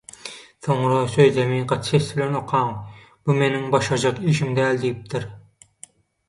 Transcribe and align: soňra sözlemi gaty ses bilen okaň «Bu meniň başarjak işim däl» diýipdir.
soňra 0.67 1.01
sözlemi 1.15 1.59
gaty 1.71 1.87
ses 1.89 2.07
bilen 2.19 2.37
okaň 2.39 2.71
«Bu 3.23 3.37
meniň 3.43 3.69
başarjak 3.77 4.23
işim 4.33 4.57
däl» 4.63 4.83
diýipdir. 4.87 5.29